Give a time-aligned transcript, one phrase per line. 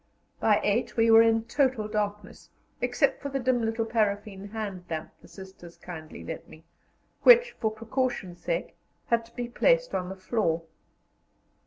[0.39, 2.49] By eight we were in total darkness,
[2.81, 6.63] except for the dim little paraffin hand lamp the Sisters kindly lent me,
[7.21, 8.75] which, for precaution's sake,
[9.09, 10.63] had to be placed on the floor.